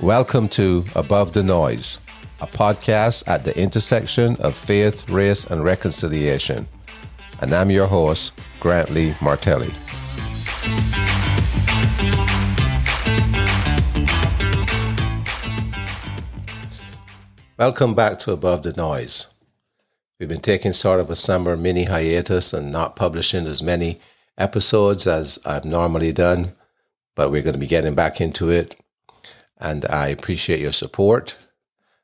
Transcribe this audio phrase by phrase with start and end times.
[0.00, 1.98] Welcome to Above the Noise,
[2.42, 6.68] a podcast at the intersection of faith, race, and reconciliation.
[7.40, 9.72] And I'm your host, Grantley Martelli.
[17.56, 19.28] Welcome back to Above the Noise.
[20.18, 24.00] We've been taking sort of a summer mini hiatus and not publishing as many
[24.38, 26.52] episodes as I've normally done,
[27.16, 28.76] but we're going to be getting back into it
[29.58, 31.36] and I appreciate your support.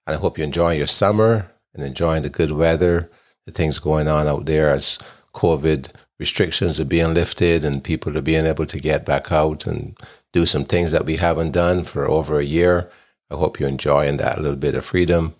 [0.07, 3.11] And I hope you're enjoying your summer and enjoying the good weather,
[3.47, 4.99] the things going on out there as
[5.35, 9.97] COVID restrictions are being lifted and people are being able to get back out and
[10.33, 12.91] do some things that we haven't done for over a year.
[13.31, 15.35] I hope you're enjoying that little bit of freedom.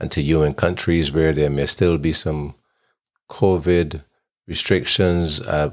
[0.00, 2.54] And to you in countries where there may still be some
[3.30, 4.02] COVID
[4.46, 5.70] restrictions uh,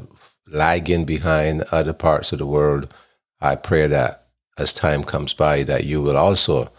[0.48, 2.94] lagging behind other parts of the world,
[3.40, 4.28] I pray that
[4.58, 6.72] as time comes by that you will also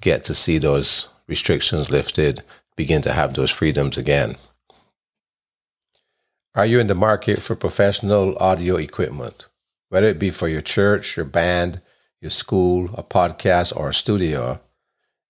[0.00, 2.42] get to see those restrictions lifted,
[2.76, 4.36] begin to have those freedoms again.
[6.54, 9.46] Are you in the market for professional audio equipment?
[9.88, 11.80] Whether it be for your church, your band,
[12.20, 14.60] your school, a podcast, or a studio,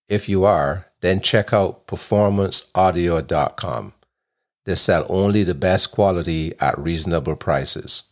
[0.09, 3.93] if you are, then check out performanceaudio.com.
[4.65, 8.03] They sell only the best quality at reasonable prices.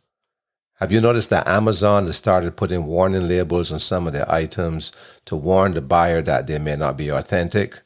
[0.74, 4.92] Have you noticed that Amazon has started putting warning labels on some of their items
[5.24, 7.80] to warn the buyer that they may not be authentic?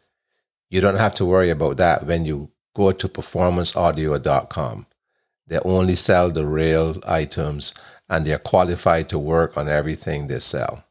[0.69, 4.87] You don't have to worry about that when you go to performanceaudio.com.
[5.47, 7.73] They only sell the real items
[8.11, 10.85] and they're qualified to work on everything they sell.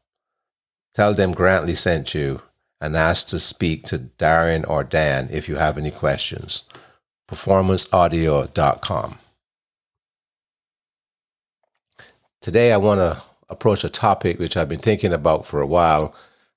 [0.94, 2.42] Tell them Grantley sent you
[2.80, 6.62] and ask to speak to Darren or Dan if you have any questions.
[7.28, 9.18] performanceaudio.com.
[12.40, 16.14] Today, I want to approach a topic which I've been thinking about for a while.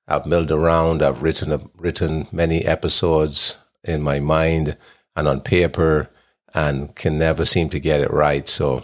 [0.07, 4.77] I've milled around, I've written, written many episodes in my mind
[5.15, 6.09] and on paper
[6.53, 8.47] and can never seem to get it right.
[8.47, 8.83] So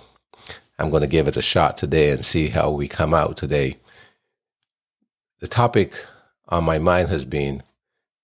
[0.80, 3.78] I'm going to give it a shot today and see how we come out today.
[5.40, 5.94] The topic
[6.50, 7.64] on my mind has been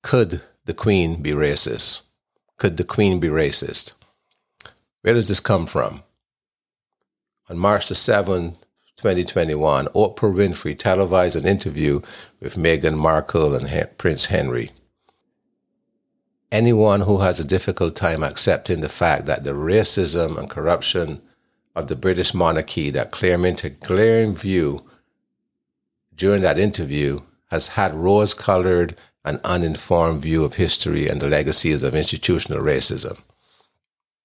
[0.02, 2.02] Could the Queen be racist?
[2.58, 3.94] Could the Queen be racist?
[5.02, 6.04] Where does this come from?
[7.50, 8.56] On March the 7th,
[8.96, 12.02] 2021, Oprah Winfrey televised an interview
[12.40, 14.72] with Meghan Markle and Prince Henry.
[16.52, 21.22] Anyone who has a difficult time accepting the fact that the racism and corruption
[21.76, 24.86] of the British monarchy that came into glaring view
[26.16, 27.20] during that interview
[27.53, 33.19] has had rose colored and uninformed view of history and the legacies of institutional racism.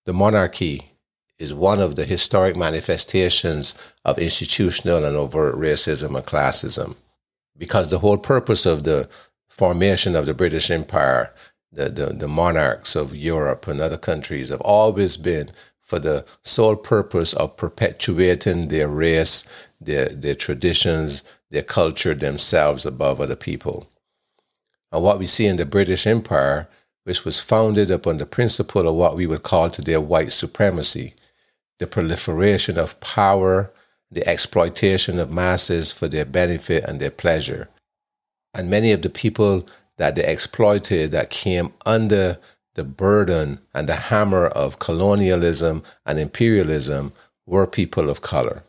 [0.07, 0.93] The monarchy
[1.39, 6.97] is one of the historic manifestations of institutional and overt racism and classism.
[7.55, 9.11] Because the whole purpose of the
[9.47, 11.31] formation of the British Empire,
[11.71, 15.51] the, the, the monarchs of Europe and other countries have always been
[15.83, 19.45] for the sole purpose of perpetuating their race,
[19.79, 23.89] their, their traditions, their culture themselves above other people.
[24.93, 26.69] And what we see in the British Empire,
[27.05, 31.15] which was founded upon the principle of what we would call today white supremacy,
[31.79, 33.71] the proliferation of power,
[34.11, 37.69] the exploitation of masses for their benefit and their pleasure.
[38.55, 39.67] And many of the people
[39.97, 42.39] that they exploited that came under
[42.75, 47.13] the burden and the hammer of colonialism and imperialism
[47.47, 48.63] were people of color.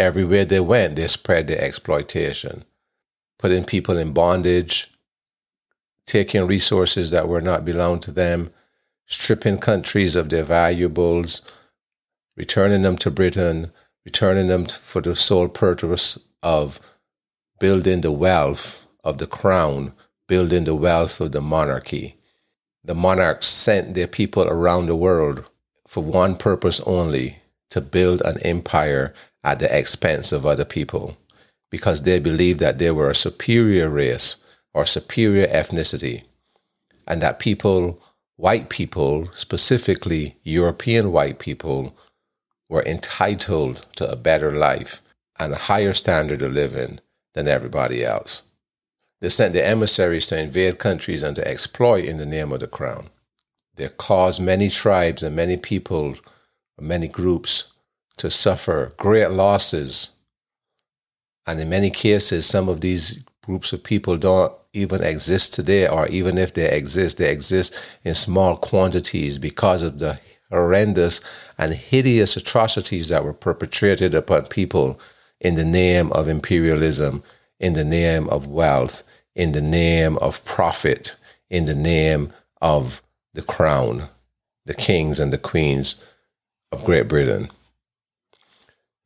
[0.00, 2.64] Everywhere they went, they spread their exploitation,
[3.38, 4.90] putting people in bondage,
[6.06, 8.50] taking resources that were not belong to them,
[9.04, 11.42] stripping countries of their valuables,
[12.34, 13.72] returning them to Britain,
[14.06, 16.80] returning them for the sole purpose of
[17.58, 19.92] building the wealth of the crown,
[20.26, 22.16] building the wealth of the monarchy.
[22.82, 25.44] The monarchs sent their people around the world
[25.86, 31.16] for one purpose only to build an empire at the expense of other people
[31.70, 34.36] because they believed that they were a superior race
[34.74, 36.24] or superior ethnicity
[37.06, 38.02] and that people,
[38.36, 41.96] white people, specifically European white people,
[42.68, 45.02] were entitled to a better life
[45.38, 47.00] and a higher standard of living
[47.34, 48.42] than everybody else.
[49.20, 52.66] They sent their emissaries to invade countries and to exploit in the name of the
[52.66, 53.10] crown.
[53.74, 56.14] They caused many tribes and many people,
[56.78, 57.69] many groups
[58.20, 60.10] to suffer great losses.
[61.46, 66.06] And in many cases, some of these groups of people don't even exist today, or
[66.08, 67.74] even if they exist, they exist
[68.04, 70.20] in small quantities because of the
[70.50, 71.20] horrendous
[71.56, 75.00] and hideous atrocities that were perpetrated upon people
[75.40, 77.22] in the name of imperialism,
[77.58, 79.02] in the name of wealth,
[79.34, 81.16] in the name of profit,
[81.48, 83.02] in the name of
[83.32, 84.08] the crown,
[84.66, 85.94] the kings and the queens
[86.70, 87.48] of Great Britain.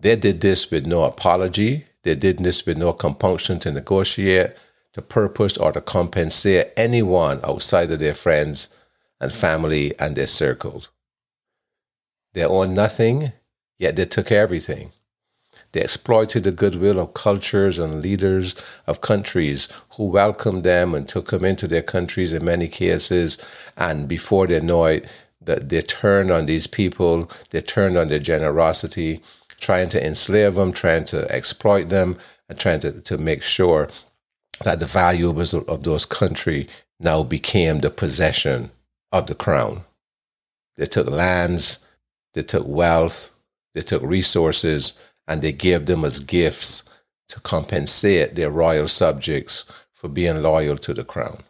[0.05, 1.87] They did this with no apology.
[2.03, 4.51] They did this with no compunction to negotiate,
[4.93, 8.69] to purpose, or to compensate anyone outside of their friends
[9.19, 10.91] and family and their circles.
[12.35, 13.33] They owned nothing,
[13.79, 14.91] yet they took everything.
[15.73, 18.55] They exploited the goodwill of cultures and leaders
[18.87, 23.39] of countries who welcomed them and took them into their countries in many cases.
[23.79, 25.07] And before they know it,
[25.41, 29.23] that they turned on these people, they turned on their generosity,
[29.65, 32.19] trying to enslave them, trying to exploit them,
[32.51, 33.89] and trying to, to make sure
[34.63, 36.69] that the valuables of, of those countries
[37.01, 38.71] now became the possession
[39.11, 39.83] of the crown.
[40.77, 41.79] They took lands,
[42.35, 43.31] they took wealth,
[43.75, 46.83] they took resources, and they gave them as gifts
[47.29, 49.65] to compensate their royal subjects
[49.95, 51.43] for being loyal to the crown.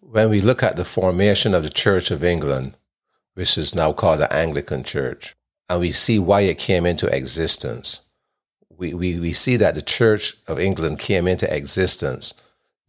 [0.00, 2.76] When we look at the formation of the Church of England,
[3.32, 5.34] which is now called the Anglican Church,
[5.68, 8.00] and we see why it came into existence,
[8.76, 12.34] we, we, we see that the Church of England came into existence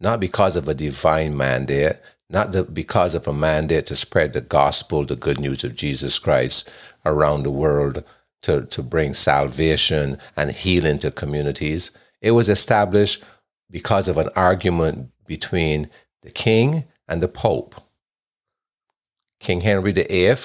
[0.00, 4.40] not because of a divine mandate, not the, because of a mandate to spread the
[4.40, 6.70] gospel, the good news of Jesus Christ
[7.04, 8.04] around the world,
[8.42, 11.90] to, to bring salvation and healing to communities.
[12.20, 13.24] It was established
[13.70, 15.88] because of an argument between
[16.22, 17.74] the king and the pope.
[19.40, 20.36] King Henry VIII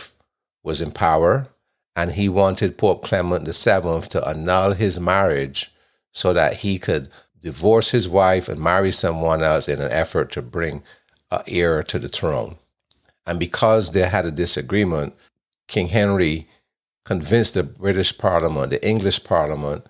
[0.64, 1.48] was in power
[1.96, 5.74] and he wanted Pope Clement VII to annul his marriage
[6.14, 7.10] so that he could
[7.42, 10.84] divorce his wife and marry someone else in an effort to bring
[11.32, 12.58] an heir to the throne.
[13.26, 15.14] And because they had a disagreement,
[15.68, 16.48] King Henry
[17.06, 19.86] convinced the British Parliament, the English Parliament,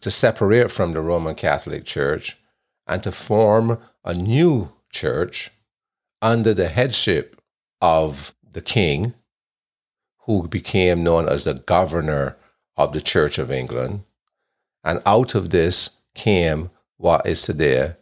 [0.00, 2.36] to separate from the Roman Catholic Church
[2.86, 5.50] and to form a new church
[6.20, 7.40] under the headship
[7.80, 9.14] of the king,
[10.26, 12.36] who became known as the governor
[12.76, 14.04] of the Church of England.
[14.82, 17.94] And out of this came what is today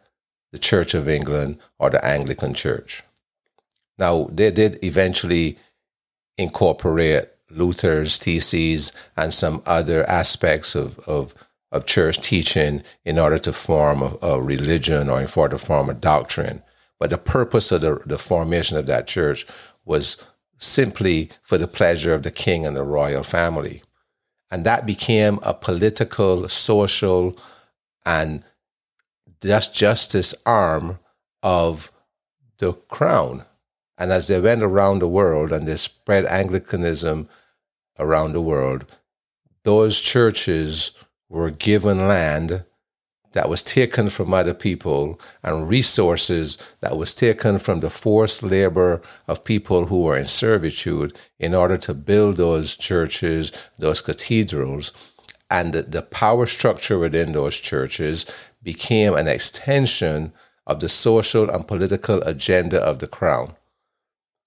[0.53, 3.03] the Church of England or the Anglican Church.
[3.99, 5.59] Now, they did eventually
[6.39, 11.35] incorporate Luther's theses and some other aspects of, of,
[11.71, 15.91] of church teaching in order to form a, a religion or in order to form
[15.91, 16.63] a doctrine.
[16.99, 19.47] But the purpose of the, the formation of that church
[19.85, 20.17] was
[20.63, 23.83] simply for the pleasure of the king and the royal family.
[24.51, 27.37] And that became a political, social,
[28.07, 28.45] and
[29.43, 30.99] just justice arm
[31.43, 31.91] of
[32.59, 33.45] the crown.
[33.99, 37.29] And as they went around the world and they spread Anglicanism
[37.99, 38.93] around the world,
[39.65, 40.93] those churches
[41.29, 42.65] were given land
[43.33, 49.03] that was taken from other people and resources that was taken from the forced labor
[49.27, 54.93] of people who were in servitude in order to build those churches, those cathedrals.
[55.51, 58.27] And the, the power structure within those churches
[58.63, 60.33] became an extension
[60.67, 63.57] of the social and political agenda of the crown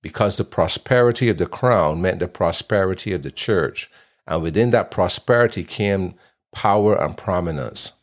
[0.06, 3.90] because the prosperity of the crown meant the prosperity of the church.
[4.28, 6.14] And within that prosperity came
[6.52, 7.94] power and prominence.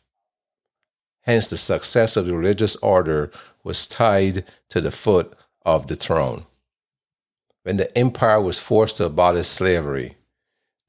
[1.23, 3.31] Hence, the success of the religious order
[3.63, 5.33] was tied to the foot
[5.65, 6.45] of the throne.
[7.63, 10.15] When the empire was forced to abolish slavery,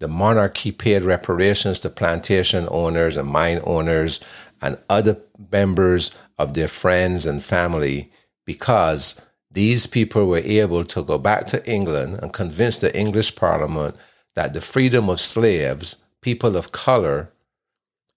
[0.00, 4.20] the monarchy paid reparations to plantation owners and mine owners
[4.60, 5.18] and other
[5.52, 8.10] members of their friends and family
[8.44, 13.94] because these people were able to go back to England and convince the English Parliament
[14.34, 17.30] that the freedom of slaves, people of color,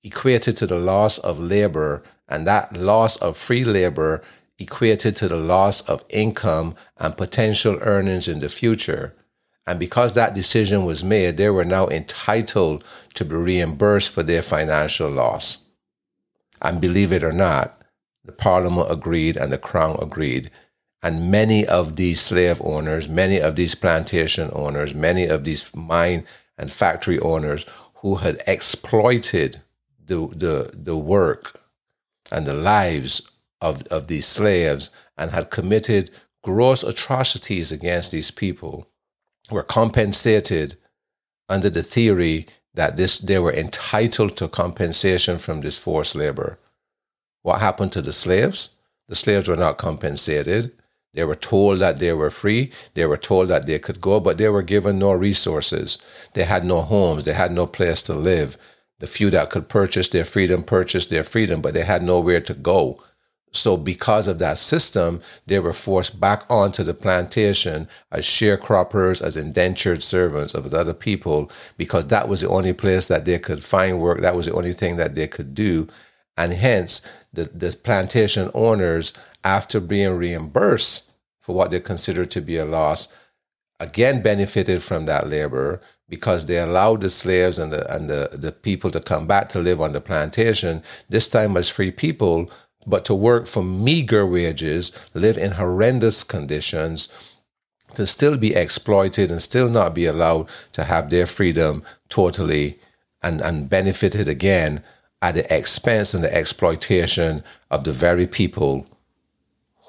[0.07, 4.23] equated to the loss of labor, and that loss of free labor
[4.59, 9.13] equated to the loss of income and potential earnings in the future.
[9.65, 12.83] And because that decision was made, they were now entitled
[13.15, 15.65] to be reimbursed for their financial loss.
[16.61, 17.81] And believe it or not,
[18.23, 20.49] the Parliament agreed and the Crown agreed
[21.03, 26.25] and many of these slave owners, many of these plantation owners, many of these mine
[26.57, 29.61] and factory owners who had exploited
[30.07, 31.61] the, the, the work
[32.31, 36.11] and the lives of, of these slaves and had committed
[36.43, 38.87] gross atrocities against these people
[39.51, 40.75] were compensated
[41.49, 46.59] under the theory that this they were entitled to compensation from this forced labor.
[47.43, 48.77] What happened to the slaves?
[49.09, 50.71] The slaves were not compensated
[51.13, 52.71] They were told that they were free.
[52.93, 55.97] They were told that they could go, but they were given no resources.
[56.33, 57.25] They had no homes.
[57.25, 58.57] They had no place to live.
[58.99, 62.53] The few that could purchase their freedom purchased their freedom, but they had nowhere to
[62.53, 63.03] go.
[63.53, 69.37] So, because of that system, they were forced back onto the plantation as sharecroppers, as
[69.37, 73.99] indentured servants of other people, because that was the only place that they could find
[73.99, 74.21] work.
[74.21, 75.87] That was the only thing that they could do.
[76.35, 77.01] And hence,
[77.33, 79.13] the, the plantation owners,
[79.43, 83.15] after being reimbursed for what they considered to be a loss,
[83.79, 88.51] again benefited from that labor because they allowed the slaves and the and the, the
[88.51, 92.49] people to come back to live on the plantation, this time as free people
[92.87, 97.13] but to work for meager wages, live in horrendous conditions,
[97.93, 102.79] to still be exploited and still not be allowed to have their freedom totally
[103.21, 104.81] and, and benefited again
[105.21, 108.87] at the expense and the exploitation of the very people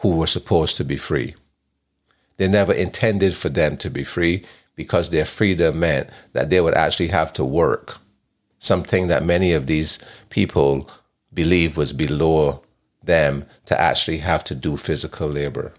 [0.00, 1.36] who were supposed to be free.
[2.36, 4.44] They never intended for them to be free
[4.78, 7.98] because their freedom meant that they would actually have to work,
[8.60, 9.98] something that many of these
[10.30, 10.88] people
[11.34, 12.62] believe was below
[13.02, 15.72] them to actually have to do physical labor.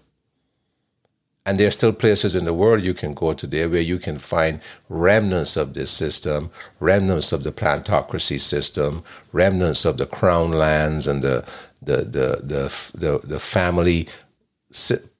[1.46, 4.18] And there are still places in the world you can go today where you can
[4.18, 9.02] find remnants of this system, remnants of the plantocracy system,
[9.32, 11.48] remnants of the crown lands and the
[11.80, 14.06] the the the the, the family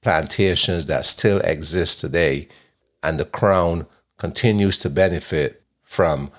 [0.01, 2.47] plantations that still exist today,
[3.03, 6.31] and the crown continues to benefit from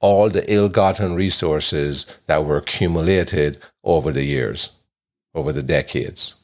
[0.00, 4.72] all the ill-gotten resources that were accumulated over the years
[5.34, 6.34] over the decades.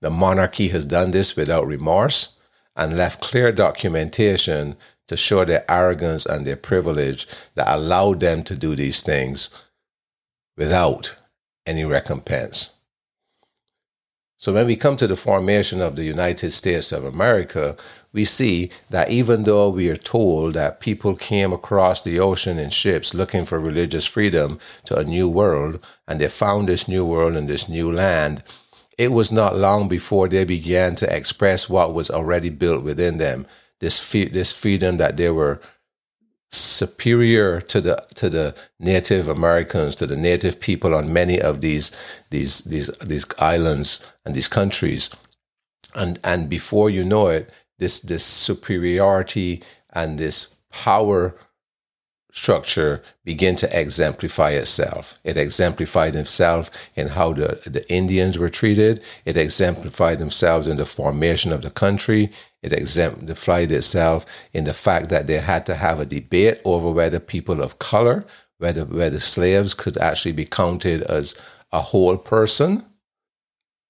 [0.00, 2.36] The monarchy has done this without remorse
[2.76, 4.76] and left clear documentation
[5.08, 9.50] to show their arrogance and their privilege that allowed them to do these things
[10.56, 11.16] without
[11.66, 12.76] any recompense.
[14.44, 17.78] So, when we come to the formation of the United States of America,
[18.12, 22.68] we see that even though we are told that people came across the ocean in
[22.68, 27.36] ships looking for religious freedom to a new world, and they found this new world
[27.36, 28.42] and this new land,
[28.98, 33.46] it was not long before they began to express what was already built within them
[33.80, 35.60] this, this freedom that they were
[36.50, 41.96] superior to the to the Native Americans, to the Native people on many of these
[42.30, 45.10] these these these islands and these countries,
[45.94, 51.36] and and before you know it, this this superiority and this power
[52.34, 55.18] structure begin to exemplify itself.
[55.22, 59.00] It exemplified itself in how the, the Indians were treated.
[59.24, 62.32] It exemplified themselves in the formation of the country.
[62.60, 67.20] It exemplified itself in the fact that they had to have a debate over whether
[67.20, 68.26] people of color,
[68.58, 71.36] whether whether slaves could actually be counted as
[71.72, 72.84] a whole person.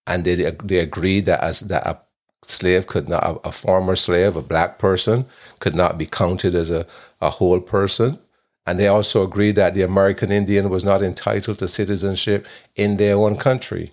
[0.07, 1.99] And they, they agreed that as that a
[2.45, 5.25] slave could not, a former slave, a black person,
[5.61, 6.87] could not be counted as a,
[7.23, 8.19] a whole person.
[8.67, 13.17] And they also agreed that the American Indian was not entitled to citizenship in their
[13.17, 13.93] own country.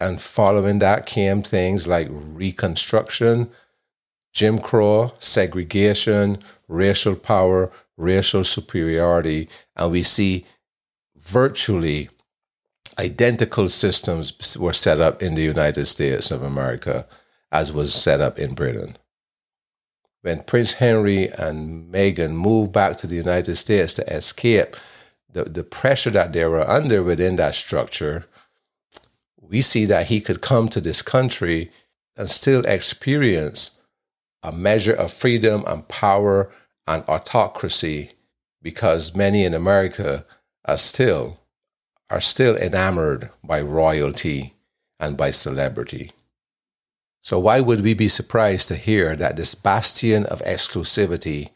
[0.00, 3.50] And following that came things like Reconstruction,
[4.32, 9.48] Jim Crow, segregation, racial power, racial superiority.
[9.76, 10.46] And we see
[11.16, 12.08] virtually
[12.98, 17.06] identical systems were set up in the United States of America
[17.50, 18.96] as was set up in Britain.
[20.22, 24.76] When Prince Henry and Meghan moved back to the United States to escape
[25.32, 28.26] the, the pressure that they were under within that structure,
[29.40, 31.72] we see that he could come to this country
[32.16, 33.80] and still experience
[34.42, 36.50] a measure of freedom and power
[36.86, 38.12] and autocracy
[38.62, 40.24] because many in America
[40.64, 41.38] are still
[42.10, 44.54] are still enamored by royalty
[45.00, 46.12] and by celebrity.
[47.22, 51.50] So, why would we be surprised to hear that this bastion of exclusivity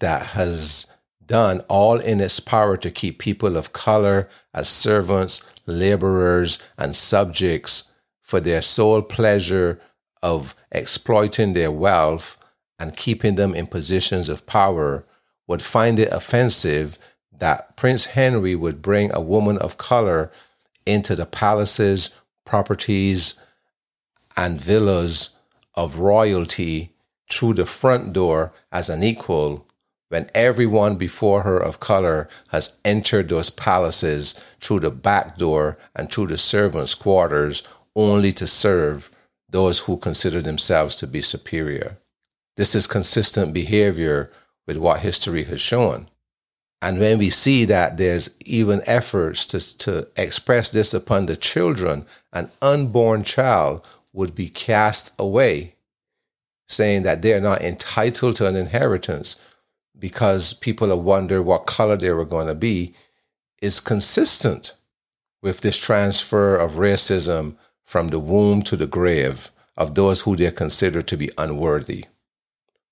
[0.00, 0.86] that has
[1.26, 7.92] done all in its power to keep people of color as servants, laborers, and subjects
[8.22, 9.80] for their sole pleasure
[10.22, 12.38] of exploiting their wealth
[12.78, 15.06] and keeping them in positions of power
[15.46, 16.98] would find it offensive
[17.30, 20.32] that Prince Henry would bring a woman of color
[20.86, 23.40] into the palaces, properties,
[24.36, 25.38] and villas
[25.74, 26.92] of royalty
[27.30, 29.66] through the front door as an equal
[30.08, 36.10] when everyone before her of color has entered those palaces through the back door and
[36.10, 37.62] through the servants' quarters
[37.96, 39.10] only to serve
[39.48, 41.96] those who consider themselves to be superior.
[42.56, 44.30] This is consistent behavior
[44.66, 46.06] with what history has shown.
[46.80, 52.04] And when we see that there's even efforts to, to express this upon the children,
[52.32, 55.74] an unborn child would be cast away,
[56.66, 59.36] saying that they are not entitled to an inheritance
[59.98, 62.94] because people have wondered what color they were going to be,
[63.60, 64.74] is consistent
[65.42, 70.50] with this transfer of racism from the womb to the grave of those who they
[70.50, 72.06] consider to be unworthy.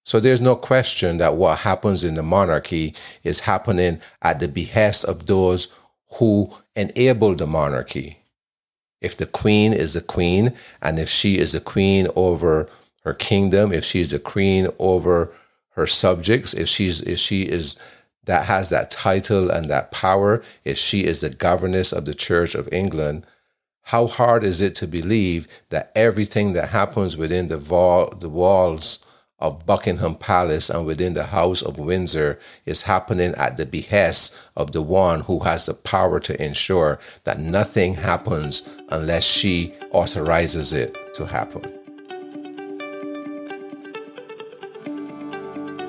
[0.04, 5.04] So there's no question that what happens in the monarchy is happening at the behest
[5.04, 5.68] of those
[6.14, 8.21] who enable the monarchy.
[9.02, 12.68] If the queen is the queen, and if she is the queen over
[13.04, 15.32] her kingdom, if she is the queen over
[15.71, 17.76] her subjects, if she's if she is
[18.25, 22.54] that has that title and that power, if she is the governess of the Church
[22.54, 23.26] of England,
[23.87, 29.04] how hard is it to believe that everything that happens within the, val- the walls
[29.42, 34.70] of Buckingham Palace and within the House of Windsor is happening at the behest of
[34.70, 40.96] the one who has the power to ensure that nothing happens unless she authorizes it
[41.14, 41.62] to happen.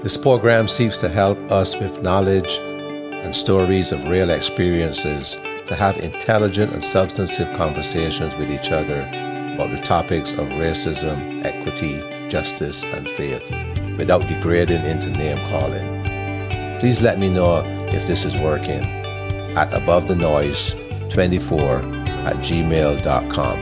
[0.02, 5.98] This program seeks to help us with knowledge and stories of real experiences to have
[5.98, 9.02] intelligent and substantive conversations with each other
[9.54, 13.52] about the topics of racism, equity, justice, and faith
[13.96, 16.80] without degrading into name calling.
[16.80, 18.84] Please let me know if this is working
[19.56, 20.74] at Above the Noise
[21.12, 21.62] 24
[22.26, 23.60] at gmail.com.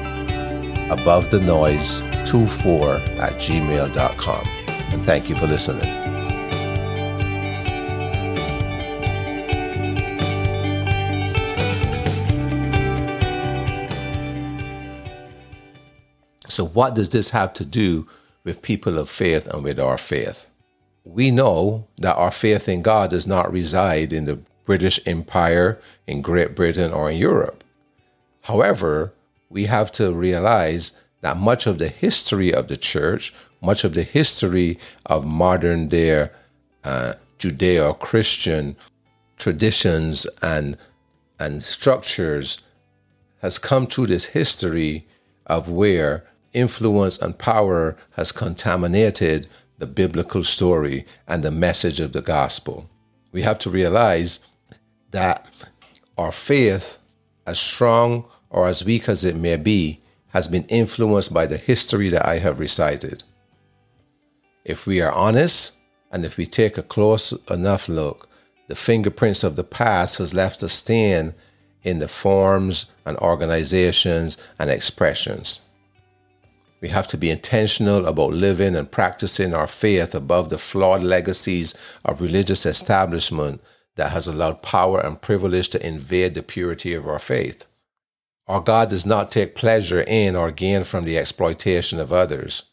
[0.89, 4.47] Above the Noise 24 at gmail.com.
[4.93, 5.99] And thank you for listening.
[16.47, 18.07] So, what does this have to do
[18.43, 20.49] with people of faith and with our faith?
[21.03, 26.21] We know that our faith in God does not reside in the British Empire, in
[26.21, 27.63] Great Britain, or in Europe.
[28.41, 29.13] However,
[29.49, 34.03] we have to realize that much of the history of the church, much of the
[34.03, 36.29] history of modern day
[36.83, 38.75] uh, Judeo Christian
[39.37, 40.77] traditions and,
[41.39, 42.59] and structures
[43.41, 45.07] has come through this history
[45.47, 52.21] of where influence and power has contaminated the biblical story and the message of the
[52.21, 52.89] gospel.
[53.31, 54.39] We have to realize
[55.11, 55.47] that
[56.17, 56.97] our faith,
[57.47, 62.09] as strong or as weak as it may be, has been influenced by the history
[62.09, 63.23] that I have recited.
[64.63, 65.77] If we are honest
[66.11, 68.29] and if we take a close enough look,
[68.67, 71.33] the fingerprints of the past has left a stain
[71.83, 75.61] in the forms and organizations and expressions.
[76.81, 81.77] We have to be intentional about living and practicing our faith above the flawed legacies
[82.03, 83.61] of religious establishment
[83.97, 87.67] that has allowed power and privilege to invade the purity of our faith.
[88.47, 92.63] Our God does not take pleasure in or gain from the exploitation of others.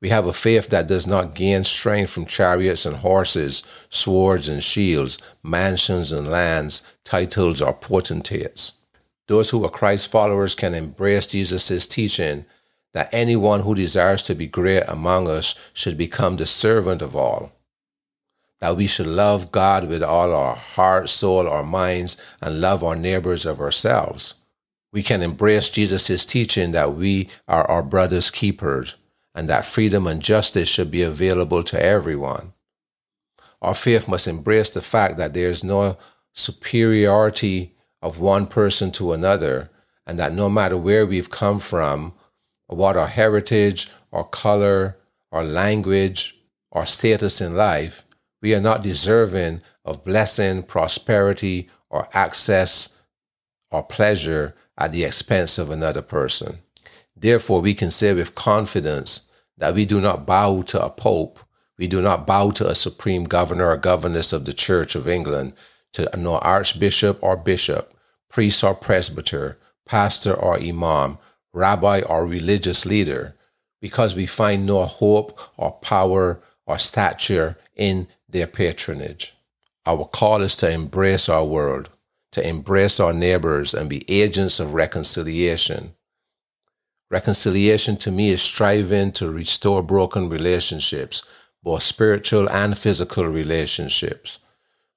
[0.00, 4.62] We have a faith that does not gain strength from chariots and horses, swords and
[4.62, 8.80] shields, mansions and lands, titles or potentates.
[9.28, 12.44] Those who are Christ followers can embrace Jesus' teaching
[12.94, 17.52] that anyone who desires to be great among us should become the servant of all.
[18.60, 22.94] That we should love God with all our heart, soul, our minds, and love our
[22.94, 24.34] neighbors of ourselves.
[24.92, 28.94] We can embrace Jesus' teaching that we are our brother's keepers
[29.34, 32.52] and that freedom and justice should be available to everyone.
[33.62, 35.96] Our faith must embrace the fact that there is no
[36.34, 39.70] superiority of one person to another,
[40.06, 42.12] and that no matter where we've come from
[42.72, 44.98] what our heritage, our color,
[45.30, 46.38] our language,
[46.72, 48.04] our status in life,
[48.40, 52.98] we are not deserving of blessing, prosperity, or access
[53.70, 56.58] or pleasure at the expense of another person.
[57.16, 61.38] Therefore, we can say with confidence that we do not bow to a pope,
[61.78, 65.52] we do not bow to a supreme governor or governess of the Church of England,
[65.92, 67.94] to no archbishop or bishop,
[68.28, 71.18] priest or presbyter, pastor or imam,
[71.52, 73.36] rabbi or religious leader
[73.80, 79.34] because we find no hope or power or stature in their patronage.
[79.84, 81.90] Our call is to embrace our world,
[82.32, 85.94] to embrace our neighbors and be agents of reconciliation.
[87.10, 91.24] Reconciliation to me is striving to restore broken relationships,
[91.62, 94.38] both spiritual and physical relationships.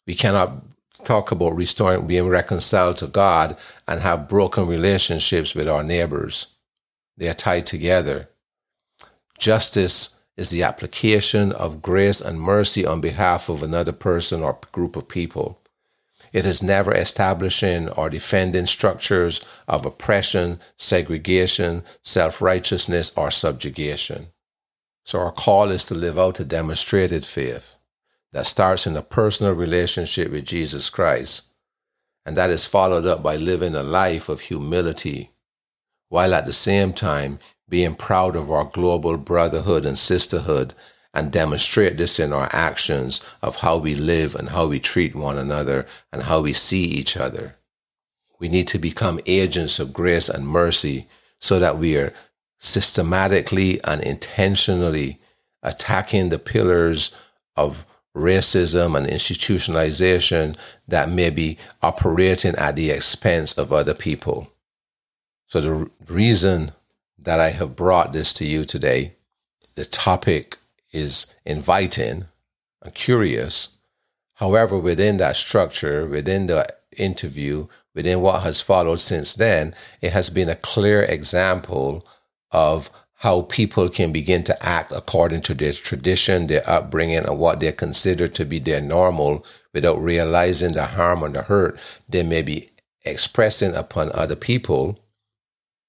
[0.08, 0.63] We cannot
[1.06, 6.48] talk about restoring, being reconciled to God and have broken relationships with our neighbors.
[7.18, 8.30] They are tied together.
[9.38, 14.96] Justice is the application of grace and mercy on behalf of another person or group
[14.96, 15.62] of people.
[16.34, 24.28] It is never establishing or defending structures of oppression, segregation, self righteousness, or subjugation.
[25.06, 27.76] So our call is to live out a demonstrated faith
[28.36, 31.54] that starts in a personal relationship with Jesus Christ,
[32.26, 35.32] and that is followed up by living a life of humility,
[36.10, 40.74] while at the same time being proud of our global brotherhood and sisterhood
[41.13, 45.38] and demonstrate this in our actions of how we live and how we treat one
[45.38, 47.56] another and how we see each other.
[48.38, 51.08] We need to become agents of grace and mercy
[51.39, 52.13] so that we are
[52.60, 55.19] systematically and intentionally
[55.63, 57.15] attacking the pillars
[57.56, 60.56] of racism and institutionalization
[60.88, 64.51] that may be operating at the expense of other people.
[65.47, 66.71] So, the reason
[67.19, 69.15] that I have brought this to you today,
[69.75, 70.58] the topic
[70.91, 72.25] is inviting
[72.82, 73.69] and curious.
[74.36, 80.30] However, within that structure, within the interview, within what has followed since then, it has
[80.30, 82.06] been a clear example
[82.51, 82.89] of
[83.25, 87.71] how people can begin to act according to their tradition, their upbringing, and what they
[87.71, 92.69] consider to be their normal without realizing the harm and the hurt they may be
[93.03, 94.99] expressing upon other people.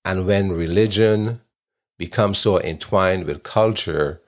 [0.02, 1.42] And when religion
[1.98, 4.22] becomes so entwined with culture,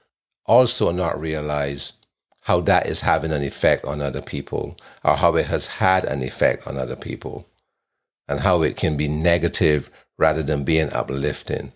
[0.45, 1.95] also not realize
[2.43, 6.23] how that is having an effect on other people or how it has had an
[6.23, 7.47] effect on other people
[8.29, 11.73] and how it can be negative rather than being uplifting.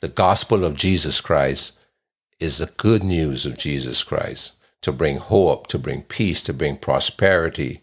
[0.00, 1.80] The gospel of Jesus Christ
[2.38, 6.76] is the good news of Jesus Christ to bring hope, to bring peace, to bring
[6.76, 7.80] prosperity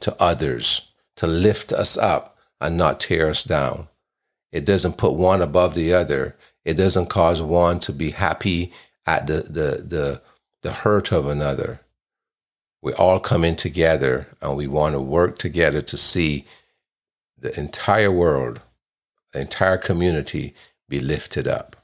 [0.00, 3.88] to others, to lift us up and not tear us down.
[4.52, 6.36] It doesn't put one above the other.
[6.64, 8.72] It doesn't cause one to be happy
[9.04, 10.22] at the, the, the,
[10.62, 11.80] the hurt of another.
[12.80, 16.46] We all come in together and we want to work together to see
[17.36, 18.60] the entire world,
[19.32, 20.54] the entire community
[20.90, 21.76] be lifted up.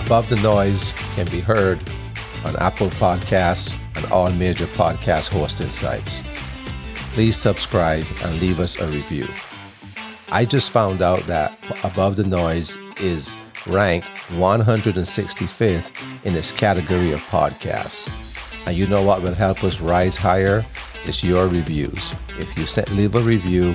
[0.00, 1.78] Above the Noise can be heard
[2.44, 6.22] on Apple Podcasts and all major podcast hosting sites.
[7.14, 9.26] Please subscribe and leave us a review.
[10.28, 17.20] I just found out that Above the Noise is ranked 165th in its category of
[17.24, 18.66] podcasts.
[18.66, 20.64] And you know what will help us rise higher?
[21.04, 22.14] It's your reviews.
[22.38, 23.74] If you set, leave a review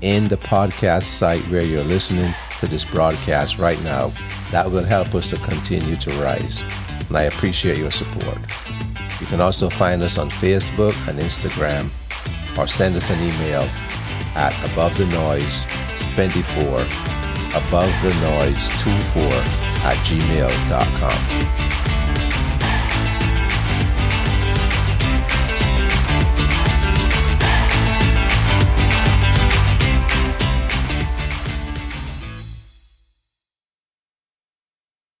[0.00, 4.12] in the podcast site where you're listening to this broadcast right now,
[4.50, 6.62] that will help us to continue to rise.
[7.08, 8.38] And I appreciate your support.
[9.20, 11.90] You can also find us on Facebook and Instagram
[12.58, 13.62] or send us an email
[14.34, 15.64] at above the noise
[16.14, 17.19] 24
[17.54, 19.22] above the noise 24
[19.82, 21.69] at gmail.com.